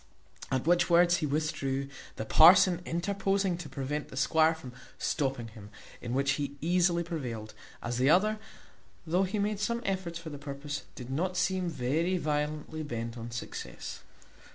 At 0.51 0.65
which 0.65 0.89
words 0.89 1.17
he 1.17 1.27
withdrew, 1.27 1.87
the 2.15 2.25
parson 2.25 2.81
interposing 2.87 3.55
to 3.59 3.69
prevent 3.69 4.07
the 4.07 4.17
squire 4.17 4.55
from 4.55 4.73
stopping 4.97 5.49
him, 5.49 5.69
in 6.01 6.15
which 6.15 6.37
he 6.41 6.55
easily 6.59 7.03
prevailed, 7.03 7.53
as 7.83 7.99
the 7.99 8.09
other, 8.09 8.39
though 9.05 9.25
he 9.25 9.37
made 9.37 9.59
some 9.59 9.83
efforts 9.85 10.17
for 10.17 10.31
the 10.31 10.39
purpose, 10.39 10.85
did 10.95 11.11
not 11.11 11.37
seem 11.37 11.69
very 11.69 12.17
violently 12.17 12.81
bent 12.81 13.15
on 13.15 13.29
success. 13.29 13.99